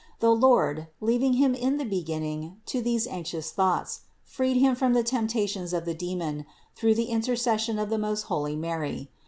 [0.19, 5.03] The Lord, leaving him in the beginning to these anxious thoughts, freed him from the
[5.03, 9.11] temptations of the demon through the intercession of the most holy Mary.